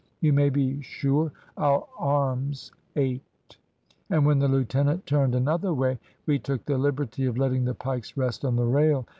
[0.19, 3.59] You may be sure our arms ached;
[4.09, 8.17] and when the lieutenant turned another way, we took the liberty of letting the pikes
[8.17, 9.05] rest on the rail.